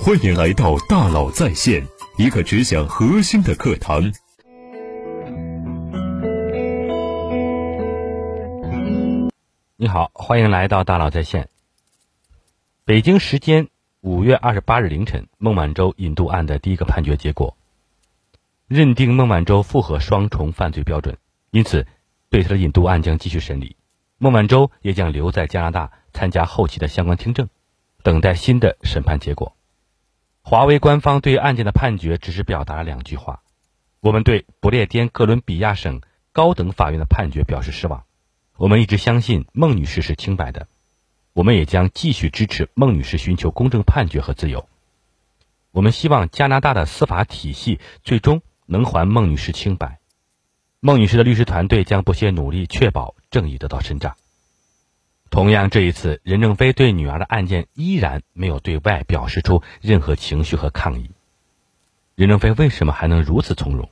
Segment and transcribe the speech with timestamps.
[0.00, 1.86] 欢迎来到大佬在线，
[2.16, 4.12] 一个只讲核心的课堂。
[9.76, 11.48] 你好，欢迎来到大佬在线。
[12.84, 13.68] 北京时间
[14.00, 17.56] 五月二十八日凌晨，孟晚舟引渡案的第一个判决结果，
[18.66, 21.16] 认定孟晚舟符合双重犯罪标准，
[21.52, 21.86] 因此
[22.28, 23.76] 对他的引渡案将继续审理。
[24.18, 27.48] 孟晚舟也将留在加拿大参加后期的相关听证，
[28.02, 29.56] 等待新的审判结果。
[30.44, 33.42] 华为官方对案件的判决只是表达了两句话：
[34.00, 38.04] 我们对不列颠哥伦比亚省高等法院的判决表示失望。
[38.56, 40.66] 我们一直相信孟女士是清白的，
[41.32, 44.68] 我们也将继续支持孟女士寻求公正判决和自由。
[45.70, 50.00] 我们希望加拿大的司法体系最终能还孟女士清白。
[50.80, 54.16] 孟女士的律师团队将不懈努力，确保正义得到伸张。
[55.32, 61.10] 同样，这一次，任正非对女儿的案件依然没有对外表示出任何情绪和抗议。
[62.14, 63.88] 任正非为什么还能如此从容？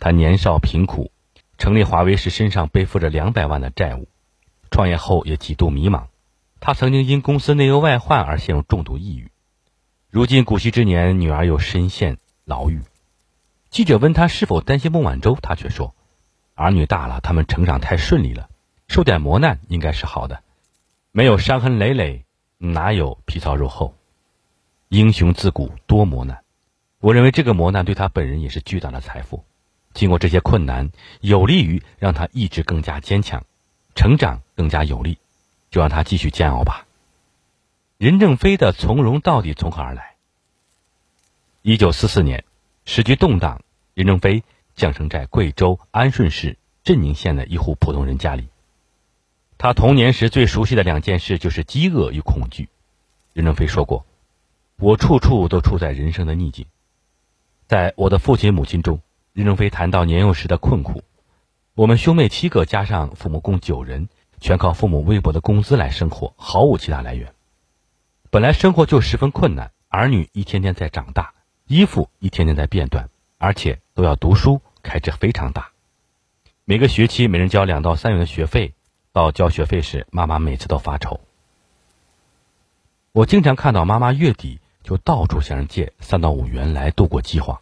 [0.00, 1.12] 他年少贫苦，
[1.56, 4.08] 成立华为时身上背负着两百万的债务，
[4.72, 6.06] 创业后也几度迷茫。
[6.58, 9.30] 他曾经因公司内忧外患而陷入重度抑郁。
[10.10, 12.80] 如今古稀之年，女儿又深陷牢狱。
[13.70, 15.94] 记者问他是否担心孟晚舟，他却说
[16.54, 18.48] ：“儿女大了，他们成长太顺利了。”
[18.94, 20.44] 受点磨难应该是好的，
[21.10, 22.24] 没有伤痕累累，
[22.58, 23.96] 哪有皮糙肉厚？
[24.88, 26.44] 英雄自古多磨难，
[27.00, 29.44] 我认为这个磨难对他本人也是巨大的财富。
[29.94, 33.44] 经过这些困难，有利于让他意志更加坚强，
[33.96, 35.18] 成长更加有力。
[35.72, 36.86] 就让他继续煎熬吧。
[37.98, 40.14] 任正非的从容到底从何而来？
[41.62, 42.44] 一九四四年，
[42.84, 43.60] 时局动荡，
[43.94, 44.44] 任正非
[44.76, 48.46] 降生在贵州安顺市镇宁县的一户普通人家里。
[49.64, 52.68] 他童年时最熟悉的两件事就是饥饿与恐惧。
[53.32, 54.04] 任正非说过
[54.76, 56.66] ：“我处处都处在人生的逆境。”
[57.66, 59.00] 在我的父亲母亲中，
[59.32, 61.02] 任正非谈到年幼时的困苦。
[61.74, 67.32] 我们兄妹七个，加上父母共九人，全靠父母微薄的工资来生活，毫无其他来源。
[68.28, 71.32] 本来生活就十分困难，儿女一天天在长大，
[71.66, 75.70] 衣服一天天在变短，而且都要读书，开支非常大。
[76.66, 78.74] 每个学期每人交两到三元的学费。
[79.14, 81.20] 到交学费时，妈妈每次都发愁。
[83.12, 87.60] 我经常看到妈妈月底就到处向人借三到五元来度过饥荒，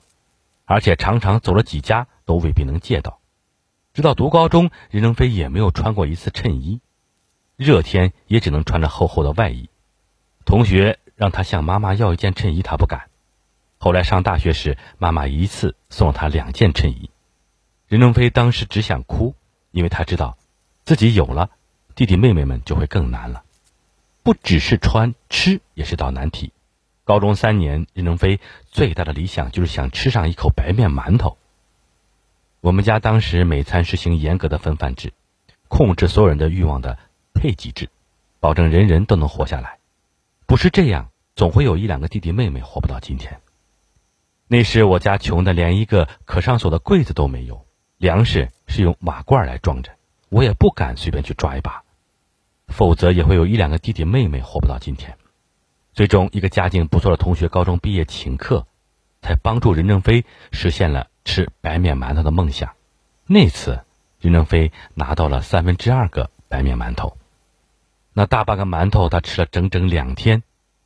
[0.64, 3.18] 而且常常走了几家都未必能借到。
[3.92, 6.80] 直到读高中，任正非也没有穿过一次衬衣，
[7.56, 9.69] 热天也只能穿着厚厚的外衣。
[10.46, 13.10] 同学让他向妈妈要一件衬衣，他不敢。
[13.76, 17.10] 后来上大学时，妈妈一次送了他两件衬衣，
[17.88, 19.34] 任正非当时只想哭，
[19.70, 20.38] 因为他知道。
[20.84, 21.50] 自己有了，
[21.94, 23.44] 弟弟妹妹们就会更难了。
[24.22, 26.53] 不只是穿吃也是道难题。
[27.04, 31.37] 高中三年，任正非最大的理想就是想吃上一口白面馒头。
[32.60, 35.12] 我们家当时每餐实行严格的分饭制，
[35.66, 36.99] 控制所有人的欲望的
[37.34, 37.88] 配给制，
[38.38, 39.78] 保证人人都能活下来。
[40.47, 43.41] 不是这样，总会有一两个弟弟妹妹活不到今天。
[44.47, 47.66] 那时我家穷的连一个可上锁的柜子都没有，
[47.99, 49.93] 粮食是用瓦罐来装着。
[50.32, 51.82] 我也不敢随便去抓一把，
[52.66, 55.19] 否则也会有一两个弟弟妹妹活不到今天。
[55.93, 58.66] 最终，一个家境不错的同学高中毕业请客，
[59.20, 62.72] 才帮助任正非实现了吃白面馒头的梦想。
[63.26, 63.84] 那次，
[64.20, 67.19] 任正非拿到了三分之二个白面馒头，
[68.14, 70.43] 那大半个馒头他吃了整整两天，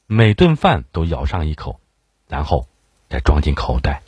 [0.09, 1.79] 每顿饭都咬上一口，
[2.27, 2.67] 然后
[3.09, 4.03] 再装进口袋。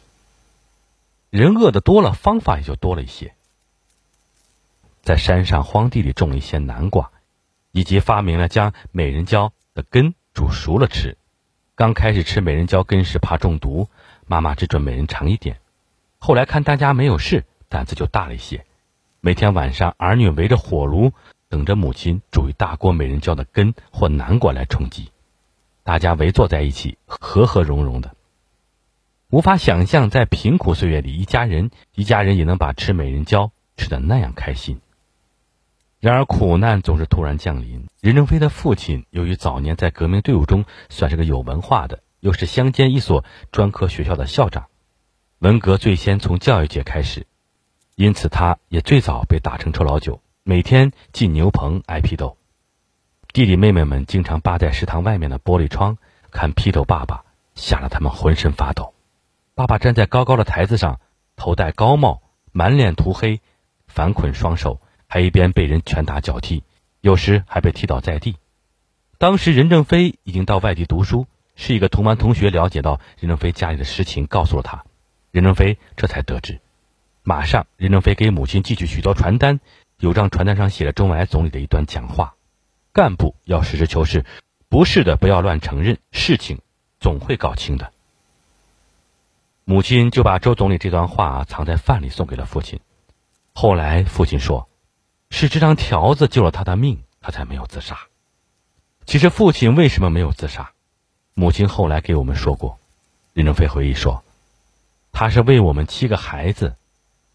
[1.31, 3.35] 人饿的多了，方法也就多了一些。
[5.09, 7.11] 在山上荒地里种一些南瓜，
[7.73, 11.17] 以及发明了将美人蕉的根煮熟了吃。
[11.75, 13.89] 刚开始吃美人蕉根时怕中毒，
[14.27, 15.61] 妈妈只准每人尝一点。
[16.19, 18.67] 后来看大家没有事，胆子就大了一些。
[19.21, 21.15] 每天晚上，儿女围着火炉，
[21.49, 25.11] 等着母亲煮一大锅美人蕉的根或南瓜来充饥。
[25.85, 28.15] 大家围坐在一起，和和融融的。
[29.31, 34.79] 无法想象，在贫苦岁月里，一家人一家人也能把吃美人蕉吃得那样开心。
[36.01, 37.89] 然而苦难总是突然降临。
[38.01, 44.67] 任正非的父亲由于早年在革命队伍中算是个有文化的，又是乡间一所专科学校的校长，
[45.41, 47.27] 文革最先从教育界开始，
[47.97, 52.37] 因此他也最早被打成臭老九，每天进牛棚挨批斗。
[53.33, 55.99] 弟弟妹妹们经常扒在食堂外面的玻璃窗
[56.31, 57.25] 看批斗爸爸，
[57.57, 58.95] 吓得他们浑身发抖。
[59.57, 61.01] 爸爸站在高高的台子上，
[61.35, 62.23] 头戴高帽，
[62.53, 63.41] 满脸涂黑，
[63.89, 64.81] 反捆双手。
[65.09, 66.63] 还一边被人拳打脚踢，
[67.01, 68.37] 有时还被踢倒在地。
[69.17, 71.27] 当时任正非已经到外地读书，
[71.57, 74.85] 是一个同班同学了解到任正非家里的实情，告诉了他，
[75.33, 76.61] 任正非这才得知。
[77.23, 79.61] 马上，任正非给母亲寄去许多传单，
[79.99, 82.35] 有张传单上写了周恩来总理的一段讲话：
[82.93, 84.25] 干部要实事求是，
[84.69, 86.61] 不是的不要乱承认，事情
[87.01, 87.93] 总会搞清的。
[89.65, 92.81] 母亲就把周总理这段话藏在饭里送给了父亲。
[93.53, 94.69] 后来父亲说，
[95.31, 97.99] 是这张条子救了他的命，他才没有自杀。
[99.07, 100.73] 其实父亲为什么没有自杀？
[101.35, 102.79] 母亲后来给我们说过。
[103.33, 104.25] 任正非回忆说，
[105.13, 106.77] 他是为我们七个孩子。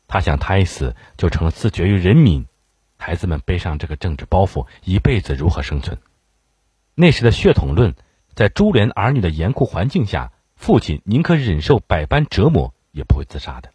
[0.08, 2.46] 他想，他一死就成了自绝于人民，
[2.98, 5.98] 孩子们背上这个政治包袱，一辈子如何生存？
[6.94, 7.96] 那时的血统论，
[8.36, 13.72] 在株连儿女的严酷环境下，父亲宁可忍受百般折磨，也不会自杀的。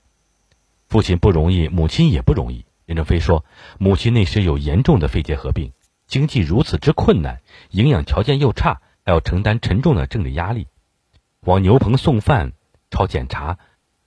[0.86, 2.66] 父亲不容易，母亲也不容易。
[2.88, 3.44] 任正非说，
[3.78, 5.72] 母亲那时有严重的肺结核病，
[6.06, 10.68] 经济如此之困难，营养条件又差，还要承担沉重的政治压力，
[11.40, 12.52] 往牛棚送饭、
[12.90, 13.58] 抄检查。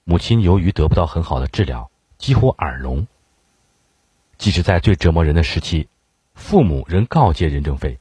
[0.03, 1.91] 母亲由于得不到很好的治疗。
[2.17, 3.07] 几乎耳聋。
[4.37, 5.87] 即使在最折磨人的时期，
[6.35, 7.99] 父母仍告诫任正非：“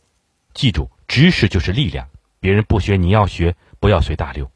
[0.53, 4.51] 记住，知识就是力量，别人不学你要学，不要随大流。”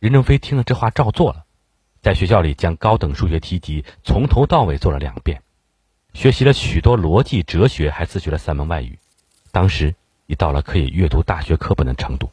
[0.00, 1.44] 任正非听了这话照做了，
[2.02, 5.42] 在学校里将高等数学题集从头到尾做了两遍，
[6.14, 8.98] 学习了许多逻辑、哲学，还自学了三门外语。
[9.52, 9.94] 当时
[10.26, 12.30] 已到了可以阅读大学课本的程度。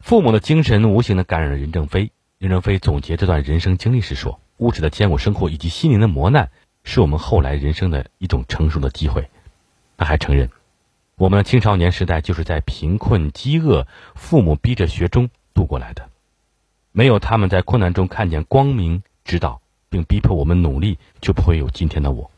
[0.00, 2.10] 父母的精神无形的感染了任正非。
[2.38, 4.40] 任正非总结这段人生经历时说。
[4.58, 6.48] 物质的艰苦生活以及心灵的磨难，
[6.84, 9.28] 是我们后来人生的一种成熟的机会。
[9.96, 10.48] 他还承认，
[11.16, 16.08] 我们的青少年时代就是在贫困、饥饿、父母逼着学中度过来的。
[16.96, 22.30] 没有他们在困难中看见光明指导，并逼迫我们努力，就不会有今天的我。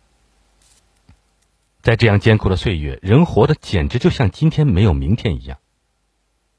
[1.82, 5.58] 在这样艰苦的岁月，人活得简直就像今天没有明天一样。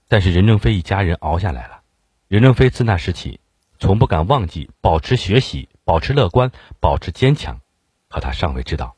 [0.07, 1.81] 但是任正非一家人熬下来了。
[2.27, 3.39] 任正非自那时起。
[3.79, 7.61] 从不敢忘记保持学习，保持乐观，保持坚强。
[8.09, 8.95] 可他尚未知道，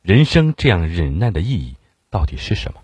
[0.00, 1.76] 人生这样忍耐的意义
[2.08, 2.80] 到底是什么。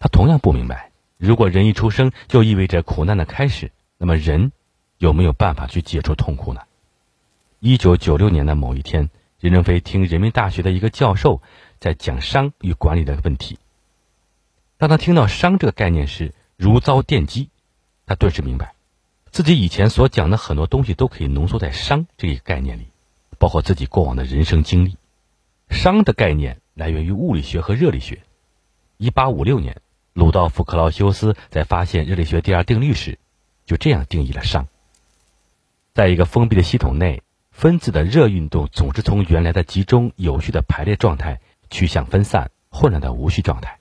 [0.00, 0.87] 他同样不明白，
[1.18, 4.52] 如果人一出生就意味着苦难的开始，那么人
[4.98, 6.60] 有没有办法去解除痛苦呢？
[7.58, 9.10] 一九九六年的某一天，
[9.40, 11.42] 任正非听人民大学的一个教授
[11.80, 13.58] 在讲商与管理的问题。
[14.76, 17.50] 当他听到“商”这个概念时，如遭电击，
[18.06, 18.74] 他顿时明白。
[19.32, 22.86] 自己以前所讲的很多东西都可以浓缩在“商”这个概念里，
[23.40, 24.96] 包括自己过往的人生经历。
[25.68, 28.22] 商的概念来源于物理学和热力学。
[28.96, 29.80] 一八五六年，
[30.18, 33.20] 鲁道夫·克劳修斯在发现热力学第二定律时，
[33.64, 34.64] 就这样定义了熵：
[35.94, 37.22] 在一个封闭的系统内，
[37.52, 41.38] 分子的热运动总是从原来的集中有序的排列状态
[41.70, 43.78] 趋向分散混乱的无序状态。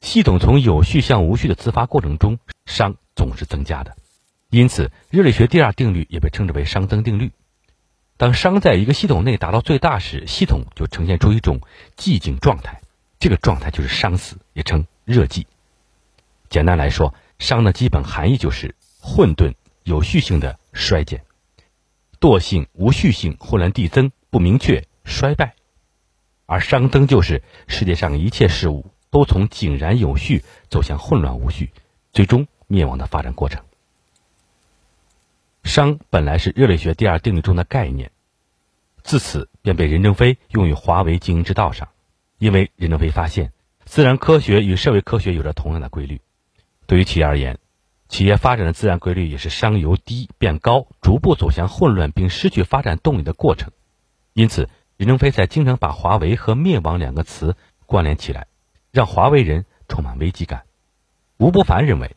[0.00, 3.94] 系统从有序向无序的自发过程中，熵总是增加的。
[4.48, 7.30] 因此，热力学第二定律也被称之为熵增定律。
[8.16, 11.60] 当熵在一个系统内达到最大时，系统就呈现出一种
[11.94, 12.80] 寂静状态，
[13.18, 15.46] 这个状态就是熵死，也称热寂。
[16.50, 19.54] 简单来说，熵的基本含义就是混沌、
[19.84, 21.24] 有序性的衰减、
[22.20, 25.54] 惰性、无序性、混乱递增、不明确、衰败；
[26.44, 31.70] 而熵增就是世界上一切事物都从井然有序走向混乱无序，
[32.12, 33.62] 最终灭亡的发展过程。
[35.62, 38.10] 熵本来是热力学第二定律中的概念，
[39.04, 41.88] 自此便被任正非用于华为经营之道上。
[42.38, 43.50] 因为任正非发现，
[43.86, 46.20] 自然科学与社会科学有着同样的规律。
[46.86, 47.58] 对于企业而言，
[48.08, 53.70] 企业发展的自然规律也是熵由低变高，逐步走向混乱并失去发展动力的过程。
[54.34, 58.48] 因此，任正非才经常把华为和灭亡两个词关联起来，
[58.90, 60.64] 让华为人充满危机感。
[61.38, 62.16] 吴伯凡认为，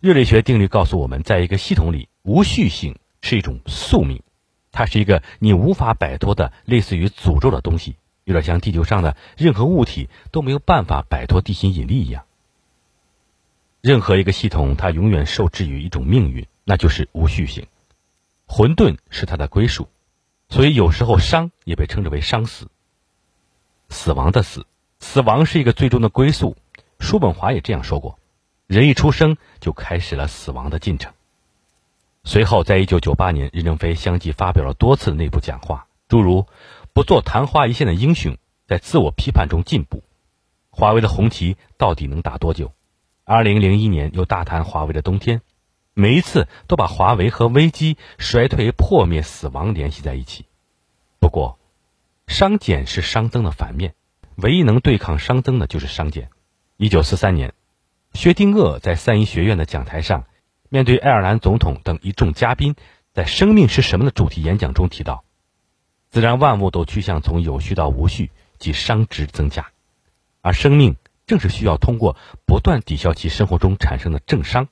[0.00, 2.08] 热力学定律告诉我们，在一个系统里。
[2.22, 4.22] 无序性是一种宿命，
[4.72, 12.24] 它是一个你无法摆脱的类似于诅咒的东西，有点像地球上的任何物体都没有办法摆脱地心引力一样。
[13.80, 17.66] 任何一个系统，它永远受制于一种命运，那就是无序性。
[18.46, 19.88] 混沌是它的归属，
[20.48, 22.68] 所以有时候伤也被称之为伤死。
[23.90, 24.66] 死亡的死，
[25.00, 26.56] 死亡是一个最终的归宿。
[26.98, 28.18] 叔本华也这样说过：
[28.66, 31.12] 人一出生就开始了死亡的进程。
[32.22, 36.46] 随后，在一九九八年，任正非相继发表了多次内部讲话，诸如
[36.94, 40.04] “不做昙花一现的英雄，在自我批判中进步”，
[40.70, 42.72] 华为的红旗到底能打多久？
[43.24, 45.42] 二零零一年又大谈华为的冬天，
[45.92, 50.46] 每一次都把华为和危机、衰退、破灭、死亡联系在一起。
[51.18, 51.58] 不过，
[52.28, 53.94] 熵减是熵增的反面，
[54.36, 56.30] 唯一能对抗熵增的就是熵减。
[56.76, 57.54] 一九四三年，
[58.12, 60.26] 薛定谔在三一学院的讲台上，
[60.68, 62.76] 面对爱尔兰总统等一众嘉宾，
[63.12, 65.23] 在“生命是什么”的主题演讲中提到，
[66.14, 68.30] 自然万物都趋向从有序到无序，
[68.60, 69.72] 即熵值增加，
[70.42, 70.94] 而生命
[71.26, 72.16] 正是需要通过
[72.46, 74.68] 不断抵消其生活中产生的正熵，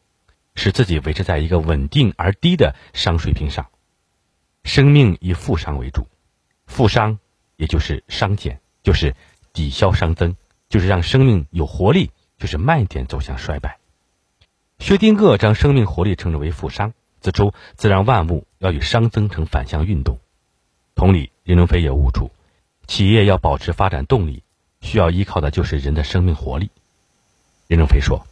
[0.54, 3.66] 使自己维持在一个稳定而低的熵水平上。
[4.62, 6.06] 生命以负熵为主，
[6.66, 7.18] 负熵
[7.56, 9.16] 也就是熵减，就是
[9.52, 10.36] 抵消熵增，
[10.68, 12.12] 就是让生命有活力。
[12.38, 13.78] 就是慢一点走向衰败。
[14.78, 20.20] 薛定谔将生命活力称之为负熵，指出自然万物要与熵增成反向运动。
[20.94, 22.30] 同理，任正非也悟出，
[22.86, 24.42] 企业要保持发展动力，
[24.80, 26.70] 需要依靠的就是人的生命活力。
[27.66, 28.26] 任正非说，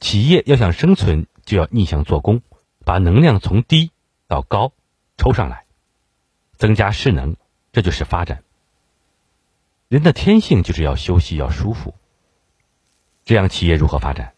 [0.00, 2.42] 企业要想生存，就要逆向做工，
[2.84, 3.90] 把能量从低
[4.28, 4.72] 到高
[5.16, 5.64] 抽上来，
[6.56, 7.36] 增加势能，
[7.72, 8.42] 这就是发展。
[9.88, 11.94] 人的天性就是要休息，要舒服。
[13.24, 14.32] 这样企业如何发展？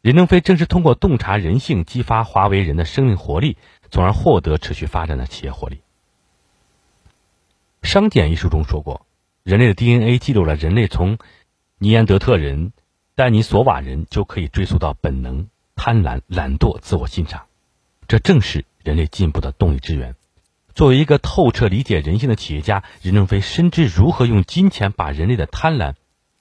[0.00, 3.56] 任正非正是通过洞察人性，激发华为人的生命活力，
[3.90, 5.76] 从而获得持续发展的企业活力。
[7.96, 9.06] 《商简》一书中说过，
[9.42, 11.16] 人类的 DNA 记录了人类从
[11.78, 12.74] 尼安德特人、
[13.14, 17.46] 丹尼索瓦人就可以追溯到本能、贪婪、懒惰、自我欣赏，
[18.06, 20.14] 这正是人类进步的动力之源。
[20.74, 25.94] 作为一个透彻理解人性的企业家，任正非深知如何用金钱把人类的贪婪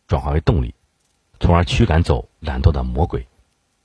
[0.07, 0.75] 转化为动力。
[1.39, 3.29] 从而驱赶走懒惰的魔鬼，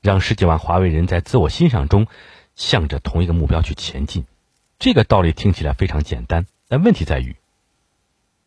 [0.03, 2.09] 让十几万华为人在自我欣赏中，
[2.57, 4.25] 向着同一个目标去前进。
[4.81, 7.37] 这个道理听起来非常简单，但问题在于，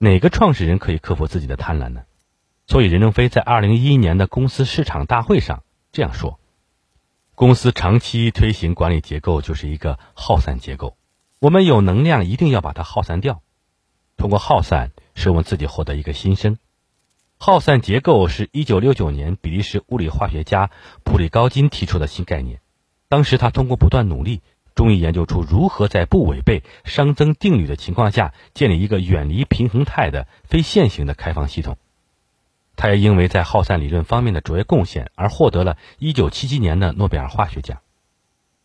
[0.03, 2.03] 哪个创始人可以克服自己的贪婪呢？
[2.67, 6.41] 所以任正非在二零一一年的公司市场大会上这样说
[7.35, 10.97] ：“公司长期推行管理结构就是一个耗散结构，
[11.39, 13.43] 我们有能量一定要把它耗散掉，
[14.17, 16.57] 通过耗散使我们自己获得一个新生。”
[17.39, 20.69] 耗散结构是一九六九年比利时物理化学家
[21.05, 22.59] 普里高金提出的新概念。
[23.07, 24.41] 当时他通过不断努力，
[24.75, 31.77] 终于研究出如何在不违背熵增定律的情况下，建立一个远离平衡态的非线性的开放系统。
[32.75, 37.79] 他也因为在耗散理论方面的卓越贡献而获得了一九七七年的诺贝尔化学奖。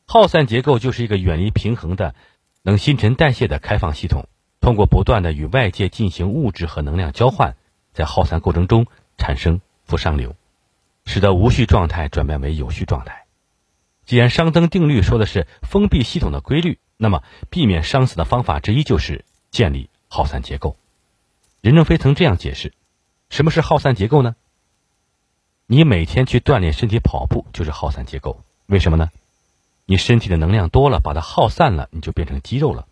[0.07, 2.15] 耗散结构就是一个远离平衡的、
[2.63, 4.25] 能新陈代谢的开放系统，
[4.61, 7.57] 通过不断的与外界进行物质和能量交换。
[7.93, 8.87] 在耗散过程中
[9.19, 10.35] 产生负熵流，
[11.05, 13.25] 使得无序状态转变为有序状态。
[14.09, 20.79] 既然熵增定律说的是封闭系统的规律，那么避免熵死的方法之一就是建立耗散结构。
[21.61, 22.73] 任正非曾这样解释：
[23.29, 24.35] 什么是耗散结构呢？
[25.67, 28.43] 你每天去锻炼身体跑步就是耗散结构。
[28.65, 29.11] 为什么呢？
[29.85, 32.87] 你身体的能量多了，把它耗散了，你就变成肌肉了，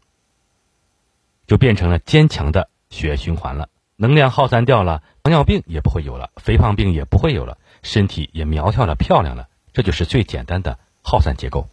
[1.46, 3.70] 就变成了坚强的血液循环了。
[3.96, 9.48] 能量耗散掉了，糖尿病也不会有了，肥胖病也不会有了，身体也苗条了、漂亮了。
[9.72, 11.68] 这就是最简单的耗散结构。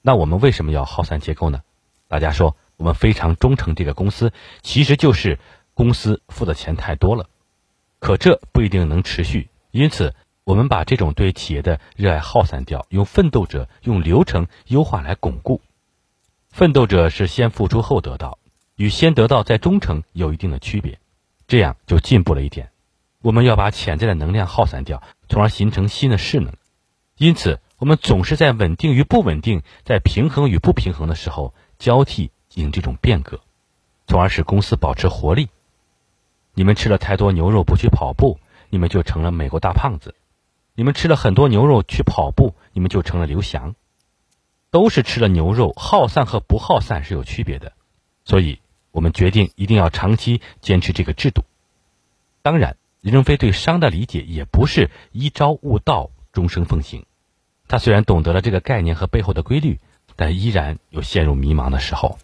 [0.00, 1.60] 那我们为什么要耗散结构呢？
[2.08, 5.38] 大家说我们非常忠诚这个公司，其实就是
[5.74, 7.28] 公司付的钱太多了。
[7.98, 10.14] 可这不一定能持续，因此
[10.44, 15.60] 我们把这种对企业的热爱耗散掉，用奋斗者、用流程优化来巩固。
[16.48, 18.38] 奋斗者是先付出后得到，
[18.76, 20.98] 与先得到再忠诚有一定的区别。
[21.46, 22.70] 这样就进步了一点。
[23.20, 26.54] 我们要把潜在的能量耗散掉，从而形成新的势能。
[27.18, 33.40] 因此，我们总是在稳定与不稳定、在平衡与不平衡的时候交替进行这种变革，
[34.06, 35.48] 从而使公司保持活力。
[36.54, 40.10] 你们吃了太多牛肉不去跑步，你们就成了美国大胖子；
[40.74, 43.74] 你们吃了很多牛肉去跑步，你们就成了刘翔。
[44.70, 47.72] 都是吃了牛肉，耗散和不耗散是有区别的，
[48.24, 48.60] 所以。
[48.90, 51.44] 我们决定一定要长期坚持这个制度。
[52.42, 57.04] 当然，任正非对商的理解也不是一朝悟道，终生奉行。
[57.68, 59.78] 他虽然懂得了这个概念和背后的规律，
[60.16, 62.18] 但依然有陷入迷茫的时候。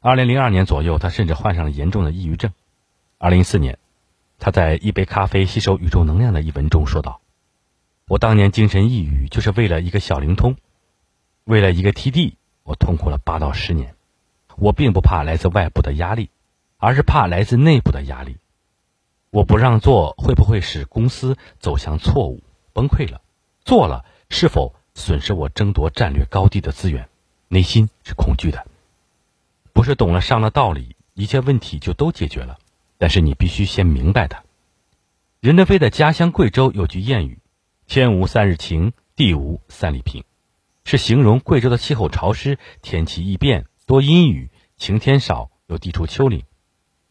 [0.00, 2.52] 二零零二年左右，他甚至患上了严重的抑郁症。
[3.18, 3.78] 二零一四年，
[4.38, 7.20] 他在《一杯咖啡吸收宇宙能量》的一文中说道
[8.08, 10.56] ：“我当年精神抑郁，就是为了一个小灵通，
[11.44, 13.94] 为了一个 TD，我痛苦了八到十年。”
[14.56, 16.30] 我并不怕来自外部的压力，
[16.76, 18.36] 而是怕来自内部的压力。
[19.30, 22.40] 我不让座会不会使公司走向错误
[22.72, 23.20] 崩溃了？
[23.64, 27.08] 做了是否损失我争夺战略高地的资源？
[27.48, 28.66] 内心是恐惧的。
[29.72, 32.58] 不是懂了商的道理，一切问题就都解决了。
[32.98, 34.44] 但是你必须先明白它。
[35.40, 37.38] 任正非的家乡贵州有句谚语
[37.86, 40.24] ：“天无三日晴，地无三里平”，
[40.84, 43.66] 是形容贵州的气候潮湿，天气易变。
[43.86, 46.44] 多阴雨，晴天少，又地处丘陵，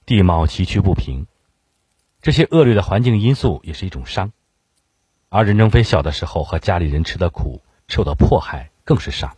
[0.05, 1.27] 地貌崎岖不平，
[2.21, 4.31] 这些恶劣的环境因素也是一种伤。
[5.35, 9.35] 而任正非小的时候和家里人吃的苦，受的迫害更是伤。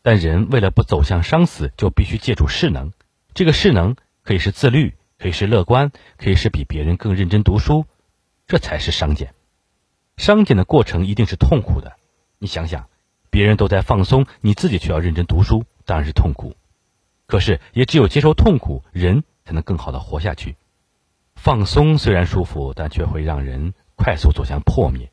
[0.00, 2.90] 但人为了不走向伤死，就必须借助势能。
[3.34, 7.84] 这个势能可以是自律，可以是乐观，可以是比别人更认真读书，
[8.46, 9.34] 这才是商减。
[10.16, 11.96] 商减的过程一定是痛苦的。
[12.38, 12.88] 你想想，
[13.28, 16.56] 别人都在放松，你自己却要认真读书，当然是痛苦。
[17.26, 20.56] 可是，也只有接受痛苦，人才能更好的活下去。
[21.36, 23.74] 放松虽然舒服，但却会让人。
[24.04, 25.10] 快速走向破灭，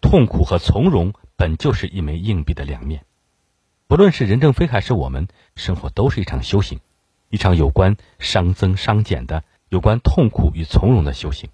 [0.00, 3.04] 痛苦和从容本就是一枚硬币的两面。
[3.86, 6.80] 不论是任正非还是我们，生活都是一场修行，
[7.30, 11.50] 一场有关伤增伤减的、有关痛苦与从容的修行。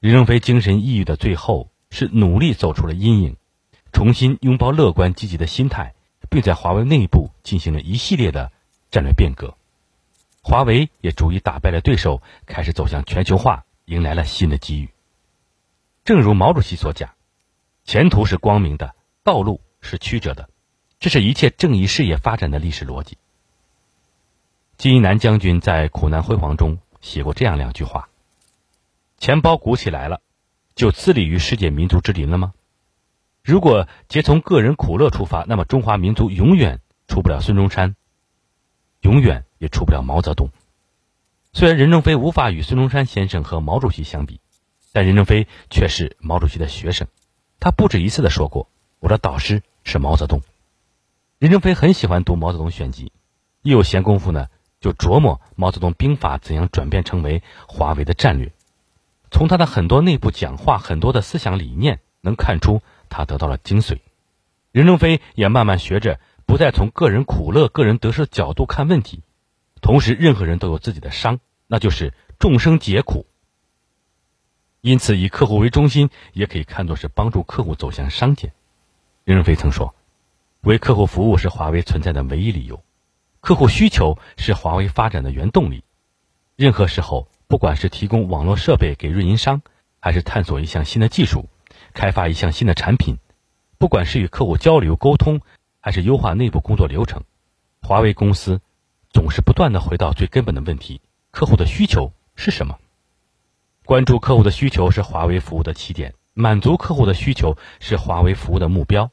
[0.00, 3.36] 任正非精神抑郁的最后，是努力走出了阴影，
[3.92, 5.94] 重新拥抱乐观积极的心态，
[6.28, 8.50] 并在华为内部进行了一系列的
[8.90, 9.54] 战略变革。
[10.42, 14.88] 华为也逐一打败了对手，开始走向全球化，迎来了新的机遇。
[16.06, 17.10] 正如毛主席所讲，
[17.82, 18.94] 前途是光明的，
[19.24, 20.48] 道路是曲折的，
[21.00, 23.18] 这是一切正义事业发展的历史逻辑。
[24.76, 28.08] 金一南将军在《苦难辉煌》中写过这样两句话
[29.18, 30.20] ：“钱包鼓起来了，
[30.76, 32.54] 就自立于世界民族之林了吗？
[33.42, 37.96] 如果皆从个人苦乐出发，那么中华民族永远出不了孙中山，
[39.00, 40.50] 永远也出不了毛泽东。
[41.52, 44.40] 虽然任正非无法与孙中山先生和毛主席相比。”
[44.96, 47.06] 但任正非却是毛主席的学生，
[47.60, 50.40] 他不止一次的说过：“我的导师是毛泽东。”
[51.38, 53.12] 任正非很喜欢读毛泽东选集，
[53.60, 54.48] 一有闲工夫呢，
[54.80, 58.54] 就琢磨毛泽东兵法怎样转变成为华为的战略。
[59.30, 63.98] 从他的很多内部讲话、很多的思想理念，能看出他得到了精髓。
[64.72, 69.22] 任正非也慢慢学着不再从个人苦乐、个人得失的角度看问题，
[69.82, 73.26] 同时任何人都有自己的伤，那就是众生皆苦。
[74.86, 78.52] 因此，以客户为中心，也可以看作是帮助客户走向商界。
[79.24, 79.96] 任正非曾说
[80.62, 82.84] ：“为客户服务是华为存在的唯一理由，
[83.40, 85.82] 客户需求是华为发展的原动力。
[86.54, 89.60] 任何时候，不管是提供网络设备给运营商，
[89.98, 91.48] 还是探索一项新的技术，
[91.92, 93.16] 开发一项新的产品，
[93.78, 95.40] 不管是与客户交流沟通，
[95.80, 97.24] 还是优化内部工作流程，
[97.82, 98.60] 华为公司
[99.10, 101.00] 总是不断的回到最根本的问题：
[101.32, 102.78] 客户的需求是什么？”
[103.86, 109.12] 关注客户的需求是华为服务的起点，满足客户的需求是华为服务的目标。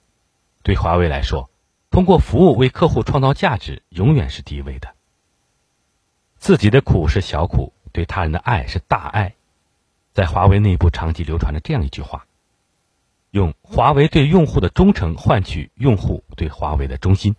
[0.64, 1.52] 对华为来说，
[1.92, 4.96] 通过服务为客户创造价值永远是第一位的。
[6.38, 9.36] 自己的苦是小苦，对他人的爱是大爱。
[10.12, 12.26] 在华为内部长期流传着这样一句话：
[13.30, 17.36] 用华为对用户的忠诚换取用户对华为的忠心。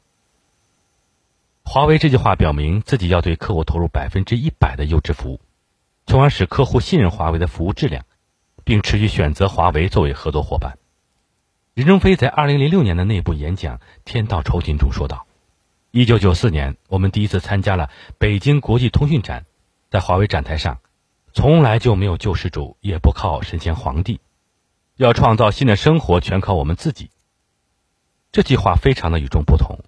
[1.65, 5.41] 华为这句话表明自己要对客户投入百分之一百的优质服务。
[6.07, 8.05] 从而使客户信任华为的服务质量，
[8.65, 10.79] 并持续选择华为作为合作伙伴。
[11.75, 15.27] 任正非在二零零六年的内部演讲《天道酬勤》中说道
[15.91, 19.45] ：“一九九四年，我们第一次参加了北京国际通讯展，
[19.91, 20.79] 在华为展台上，
[21.33, 24.21] 从来就没有救世主，也不靠神仙皇帝，
[24.97, 27.11] 要创造新的生活，全靠我们自己。”
[28.31, 29.81] 这句话非常的与众不同，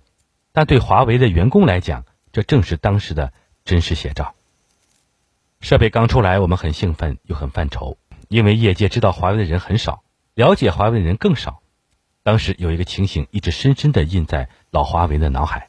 [0.52, 3.32] 但对华为的员工来讲，这正是当时的
[3.64, 4.34] 真实写照。
[5.60, 7.96] 设备刚出来，我们很兴奋又很犯愁，
[8.28, 10.02] 因为业界知道华为的人很少，
[10.34, 11.60] 了解华为的人更少。
[12.22, 15.68] 当时有一个情形一直深深地印在老华为的脑海：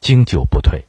[0.00, 0.84] 经久不退。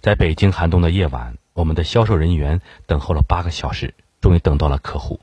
[0.00, 5.20] 在北京寒冬的夜晚，我们的销售人员等候了八个小时，终于等到了客户，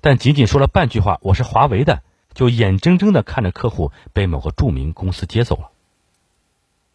[0.00, 2.02] 但仅仅说了半句话“我是华为的”，
[2.34, 5.70] 就眼睁睁地看着客户被某个著名公司接走了。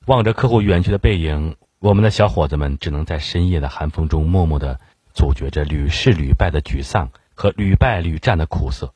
[0.06, 1.56] 望着客户远去的背影。
[1.80, 4.80] 我们的小伙子们只能在深夜的寒风中默默地
[5.14, 8.96] 咀嚼着屡试屡败的沮丧和屡败屡战的苦涩。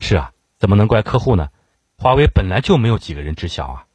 [0.00, 1.50] 是啊，怎么能怪客户呢？
[1.96, 3.86] 华为本来就没有几个人知晓啊。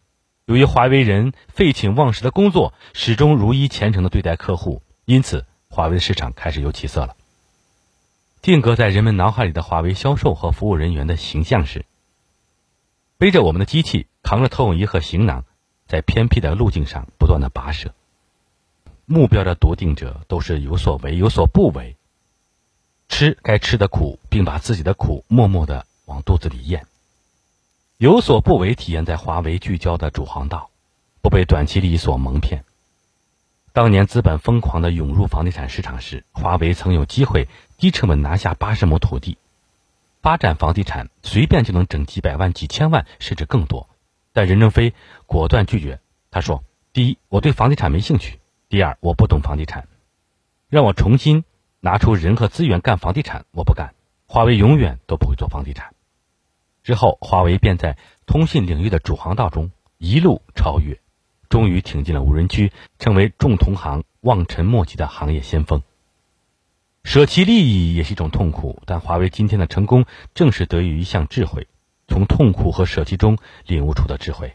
[0.46, 7.17] 由于华为人废寝忘食的工作，始终如一虔诚地对待客户，因此华为的市场开始有起色了。
[8.41, 11.86] 定格在人们脑海里的华为销售和服务人员的形象是：
[13.17, 15.43] 背着我们的机器，扛着投影仪和行囊。
[15.93, 17.93] 在偏僻的路径上不断的跋涉，
[19.06, 21.95] 目标的笃定者都是有所为有所不为，
[23.10, 26.88] 吃该吃的苦，并把自己的苦默默的往肚子里咽。
[27.97, 30.71] 有所不为体现在华为聚焦的主航道，
[31.21, 32.63] 不被短期利益所蒙骗。
[33.71, 39.38] 当年资本疯狂的涌入房地产市场时，华为曾有机会低成本拿下八十亩土地，
[40.23, 43.88] 发展房地产随便就能挣几百万、几千万，甚至更多。
[44.34, 44.93] 但任正非
[45.26, 46.02] 果断拒绝。
[46.32, 49.88] 他说：“第一，我对房地产没兴趣；第二，我不懂房地产，
[50.67, 51.46] 让我重新
[51.80, 53.93] 拿出人和资源干房地产，我不干。
[54.26, 55.93] 华为永远都不会做房地产。
[56.82, 61.00] 之后，华为便在通信领域的主航道中一路超越，
[61.50, 65.84] 终于挺进了无人区，成为众同行望尘莫及的行业先锋。
[67.04, 71.67] 舍弃利益也是一种痛苦，但华为今天的成功正是得益于一项智慧，
[72.13, 74.54] 从痛苦和舍弃中领悟出的智慧。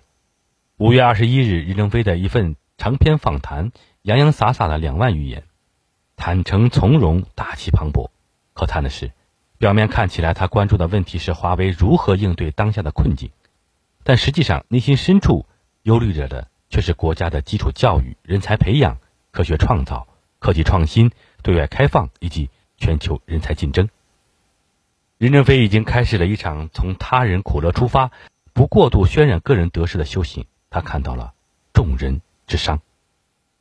[0.76, 5.42] 五月二十一日，任正非的一份长篇访谈，洋洋洒洒的两万余言，
[6.14, 8.10] 坦诚从容，大气磅礴。
[8.54, 9.10] 可叹的是，
[9.58, 13.30] 表面看起来他关注的问题是华为如何应对当下的困境，
[14.04, 15.44] 但实际上内心深处
[15.82, 18.98] 忧虑着的却是国家的基础教育、人才培养、
[19.32, 20.06] 科学创造、
[20.38, 21.10] 科技创新、
[21.42, 23.88] 对外开放以及全球人才竞争。
[25.18, 28.12] 任正非已经开始了一场从他人苦乐出发，
[28.52, 30.46] 不过度渲染个人得失的修行。
[30.70, 31.34] 他看到了
[31.72, 32.80] 众人之伤，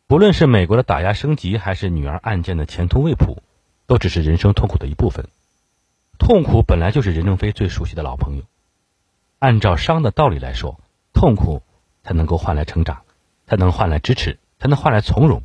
[0.06, 3.42] 不论是美国的打压升级，还是女儿案件的前途未卜，
[3.88, 5.26] 都只是人生痛苦的一部分。
[6.20, 8.44] 痛苦本来就是任正非最熟悉的老朋友。
[9.40, 10.80] 按照伤的道理来说，
[11.14, 11.64] 痛苦
[12.04, 13.02] 才能够换来成长，
[13.48, 15.42] 才能换来支持，才能换来从容。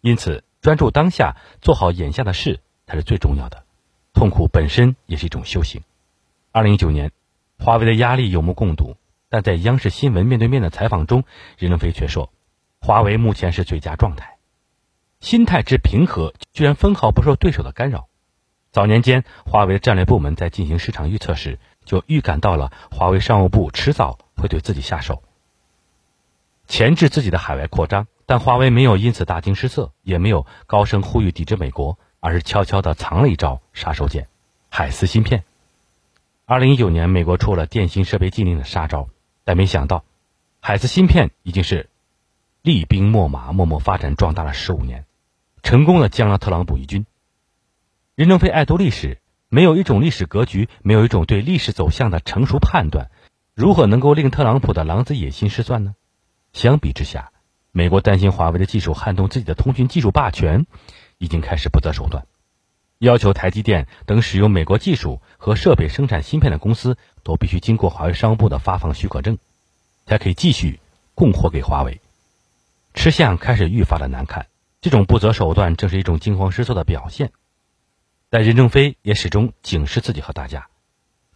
[0.00, 3.64] 因此，专注当下，做好眼下的事才是最重要的。
[4.16, 5.82] 痛苦本身也是一种修行。
[6.50, 7.12] 二零一九年，
[7.58, 8.96] 华为的压力有目共睹。
[9.28, 11.24] 但在央视新闻面对面的采访中，
[11.58, 12.32] 任正非却说
[12.80, 14.36] ：“华为目前是最佳状态，
[15.20, 18.08] 心态之平和，居然分毫不受对手的干扰。”
[18.72, 25.22] 早年间，华为的战略部门在进行市场预测时，就预感到了华为商务部迟早会对自己下手，
[26.66, 28.06] 钳制自己的海外扩张。
[28.24, 34.26] 但华为没有因此大惊失色，也没有高声呼吁抵制美国，而是悄悄地藏了一招杀手锏——
[34.70, 35.44] 海思芯片。
[36.44, 39.08] 二零一九年，美国出了电信设备禁令的杀招。
[39.44, 40.04] 但没想到，
[40.60, 41.88] 海思芯片已经是
[42.62, 45.04] 厉兵秣马，默默发展壮大了十五年，
[45.62, 47.06] 成功的将了特朗普一军。
[48.14, 53.10] 任正非爱读历史，没有一种历史格局，没有一种对历史走向的成熟判断，
[53.54, 55.94] 如何能够令特朗普的狼子野心失算呢？
[56.52, 57.30] 相比之下，
[57.70, 60.66] 美国担心华为的技术撼动自己的通讯技术霸权，
[61.18, 62.26] 已经开始不择手段，
[62.98, 66.96] 要求台积电等使用美国技术和设备生产芯片的公司。
[67.26, 69.36] 都必须经过华为商务部的发放许可证，
[70.06, 70.78] 才可以继续
[71.16, 72.00] 供货给华为。
[72.94, 74.46] 吃相开始愈发的难看，
[74.80, 77.32] 这种不择手段正是一种惊慌失措的表现。
[78.30, 80.68] 但任正非也始终警示自己和大家：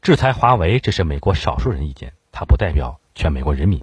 [0.00, 3.82] 制裁华为只是美国少数人意见，它不代表全美国人民，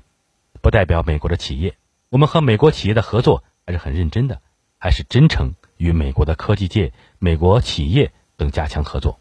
[0.62, 1.76] 不代表美国的企业。
[2.08, 4.42] 我们和美国企业的合作还是很认真的，
[4.78, 9.20] 还是真诚与美国的科技界、美国企业等加强合作。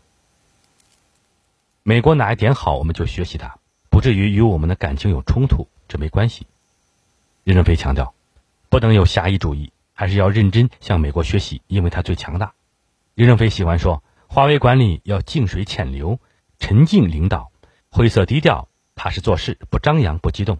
[1.82, 3.56] 美国哪一点好，我们就学习它，
[3.90, 6.46] 不至于与我们的感情有冲突，这没关系。
[7.44, 8.12] 任正非强调，
[8.68, 12.54] 不能有狭义主义，还是要认真向美国学习，因为它最强大。
[13.14, 16.18] 任正非喜欢说，华为管理要静水浅流，
[16.58, 17.52] 沉静领导，
[17.88, 20.58] 灰色低调，踏实做事，不张扬不激动。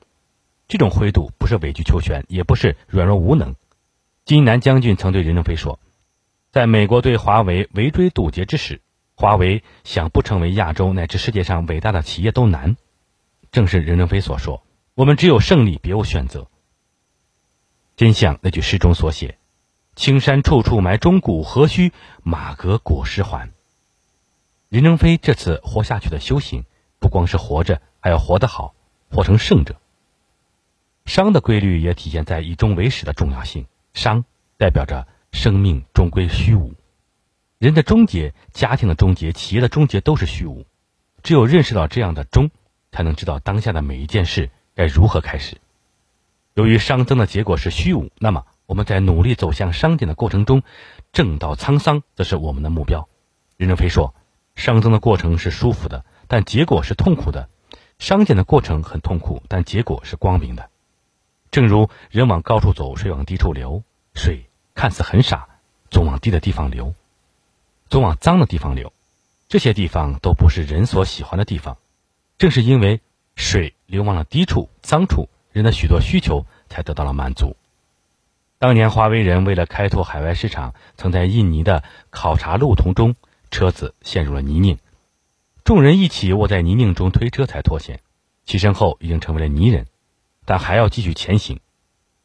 [0.69, 3.57] 这种灰度不是委曲求全，也不是软弱无能。
[4.25, 5.79] 金南将军曾对任正非说，
[6.57, 8.81] 在美国对华为围追堵截之时。
[9.15, 12.79] 华为想不成为亚洲乃至世界上伟大的企业都难，
[13.53, 14.63] 正是任正非所说
[14.97, 16.49] ：“我们只有胜利，别无选择。”
[17.95, 19.37] 真像那句诗中所写
[19.97, 21.93] ：“青山处处埋忠骨，何须
[22.23, 23.51] 马革裹尸还。”
[24.71, 26.65] 任正非这次活下去的修行，
[26.99, 28.75] 不光是活着，还要活得好，
[29.11, 29.77] 活成胜者。
[31.05, 33.67] 商的规律也体现在以终为始的重要性。
[33.93, 34.25] 商
[34.57, 36.73] 代表着生命终归虚无。
[37.59, 40.65] 人的终结、家庭的终结、企业的终结都是虚无。
[41.23, 42.51] 只有认识到这样的终，
[42.91, 45.59] 才能知道当下的每一件事该如何开始。
[46.55, 50.63] 由于熵增的结果是虚无，那么我们在努力走向熵减的过程中，
[51.13, 53.07] 正道沧桑则是我们的目标。
[53.59, 54.15] 任正非说
[54.57, 57.51] ：“熵增的过程是舒服的，但结果是痛苦的；
[57.99, 60.71] 熵减的过程很痛苦，但结果是光明的。
[61.51, 63.83] 正如人往高处走，水往低处流，
[64.15, 64.46] 水
[64.77, 65.49] 看似很傻，
[65.91, 66.95] 总往低的地方流。”
[67.91, 68.93] 总往脏的地方流，
[69.49, 71.77] 这些地方都不是人所喜欢的地方。
[72.37, 73.01] 正是因为
[73.35, 77.57] 水流往了低处、脏处，人的许多需求才得到了满足。
[78.59, 83.15] 当年华为人为了开拓海外市场，曾在印尼的考察路途中，
[83.51, 84.79] 车子陷入了泥泞，
[85.63, 88.01] 众人一起卧在泥泞中推车才脱险。
[88.45, 89.87] 起身后已经成为了泥人，
[90.45, 91.61] 但还要继续前行。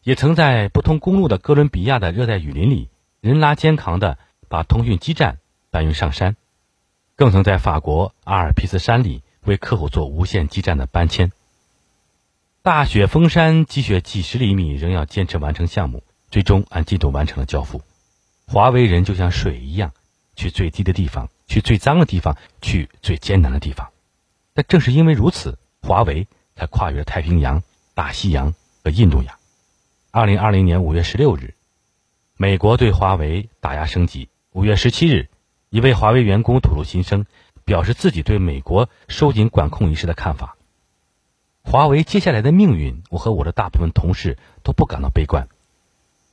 [0.04, 5.38] 也曾在不通公路的哥伦比亚的热带雨林里，人拉肩扛的把通讯基站。
[5.74, 6.36] 搬运上山，
[7.16, 11.32] 更曾在法国阿尔卑斯山里为客户做无线基站的搬迁。
[12.62, 17.82] 大雪封山，积雪几十厘米，仍要坚持完成项目，最终按进度完成了交付。
[18.48, 19.94] 华为人就像水一样，
[20.36, 23.92] 去最低的地方，去最脏的地方，去最艰难的地方。
[24.54, 29.41] 但正是因为如此，华为才跨越了太平洋、大西洋和印度洋。
[30.14, 31.54] 二零二零年五月十六日，
[32.36, 34.28] 美国对华为打压升级。
[34.52, 35.30] 五月十七日，
[35.70, 37.26] 一位华为员工吐露心声，
[37.64, 40.58] 表示自己对美国收紧管控一事的看法。
[41.64, 45.48] 华为接下来的命运，我和我的大部分同事都不感到悲观，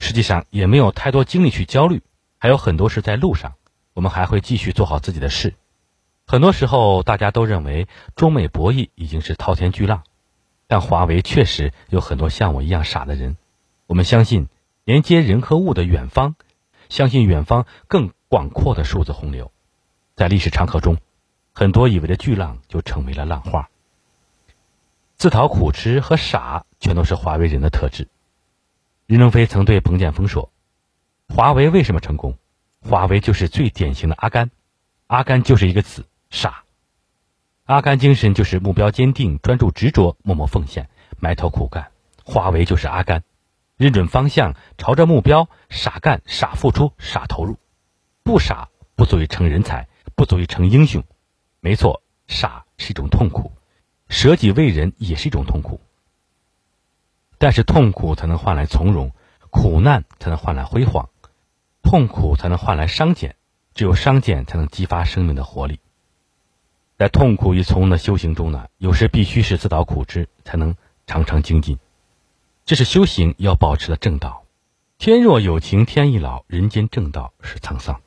[0.01, 2.03] 实际上也没有太多精力去焦虑，
[2.37, 3.55] 还有很多事在路上，
[3.95, 5.55] 我们还会继续做好自己的事。
[6.27, 7.87] 很多时候，大家都认为
[8.17, 10.03] 中美博弈已经是滔天巨浪，
[10.67, 13.37] 但华为确实有很多像我一样傻的人。
[13.89, 14.49] 我们相信
[14.85, 16.35] 连接人和物的远方，
[16.91, 19.51] 相信远方更广阔的数字洪流。
[20.15, 20.99] 在历史长河中，
[21.55, 23.71] 很多以为的巨浪就成为了浪花。
[25.17, 28.09] 自讨苦吃和傻，全都是华为人的特质。
[29.07, 30.53] 任正非曾对彭建峰说
[31.35, 32.37] ：“华为为什么成功？
[32.83, 34.51] 华为就是最典型的阿甘，
[35.07, 36.65] 阿甘就是一个字。”傻，
[37.65, 41.91] 阿甘精神就是目标坚定、专注执着、默默奉献、埋头苦干。
[42.23, 43.25] 华为就是阿甘，
[43.79, 47.59] 认准方向，朝着目标，傻干、傻付出、傻投入。
[48.25, 51.05] 不傻不足以成人才，不足以成英雄。
[51.61, 53.53] 没错，傻是一种痛苦，
[54.09, 55.81] 舍己为人也是一种痛苦。
[57.39, 59.13] 但是痛苦才能换来从容，
[59.49, 61.09] 苦难才能换来辉煌，
[61.81, 63.37] 痛苦才能换来商减，
[63.75, 65.79] 只有商减才能激发生命的活力。
[66.97, 70.75] 在痛苦与从容的修行中呢，有时必须是自讨苦吃，才能
[71.07, 71.79] 常常精进。
[72.69, 74.45] 这是修行要保持的正道。
[74.99, 78.03] 天若有情天亦老，人间正道是沧桑。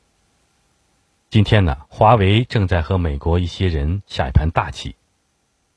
[1.30, 4.94] 今天呢，华为正在和美国一些人下一盘大棋，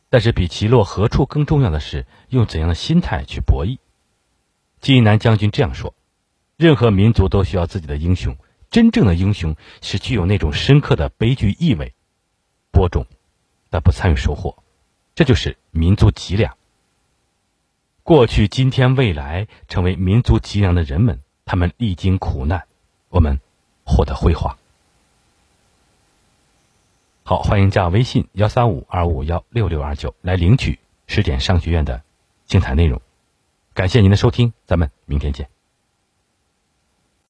[0.10, 3.80] 但是比其落何处更重要的是用怎样的心态去博弈。
[4.82, 5.96] 金一南将军这样说
[6.56, 8.38] ：“任何民族都需要自己的英雄，
[8.70, 11.96] 真正的英雄是具有那种深刻的悲剧意味。”
[12.70, 13.08] 播种，
[13.72, 14.62] 但不参与收获，
[15.16, 16.56] 这就是民族脊梁。
[18.06, 22.68] 过去、今天、未来，成为民族脊梁的人们，他们历经苦难，
[23.10, 23.40] 我们
[23.84, 24.60] 获得辉煌。
[27.24, 32.04] 好，欢迎加微信幺三五二五幺六六二九来领取十点商学院的
[32.46, 33.02] 精彩内容。
[33.74, 35.55] 感谢您的收听，咱们明天见。